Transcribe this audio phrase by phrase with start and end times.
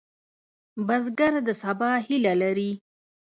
[0.87, 2.71] بزګر د سبا هیله لري